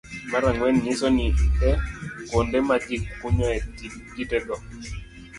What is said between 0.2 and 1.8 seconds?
Mar ang'wen nyiso ni; A.